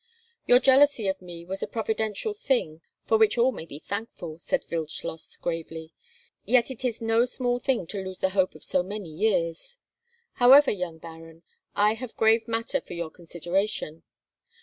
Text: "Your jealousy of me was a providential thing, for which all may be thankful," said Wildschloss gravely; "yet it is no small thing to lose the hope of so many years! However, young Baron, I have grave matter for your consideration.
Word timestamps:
"Your 0.47 0.59
jealousy 0.59 1.07
of 1.07 1.21
me 1.21 1.45
was 1.45 1.61
a 1.61 1.67
providential 1.67 2.33
thing, 2.33 2.81
for 3.05 3.19
which 3.19 3.37
all 3.37 3.51
may 3.51 3.67
be 3.67 3.77
thankful," 3.77 4.39
said 4.39 4.65
Wildschloss 4.67 5.37
gravely; 5.39 5.93
"yet 6.43 6.71
it 6.71 6.83
is 6.83 7.03
no 7.03 7.25
small 7.25 7.59
thing 7.59 7.85
to 7.85 8.01
lose 8.03 8.17
the 8.17 8.29
hope 8.31 8.55
of 8.55 8.63
so 8.63 8.81
many 8.81 9.09
years! 9.09 9.77
However, 10.41 10.71
young 10.71 10.97
Baron, 10.97 11.43
I 11.75 11.93
have 11.93 12.17
grave 12.17 12.47
matter 12.47 12.81
for 12.81 12.95
your 12.95 13.11
consideration. 13.11 14.01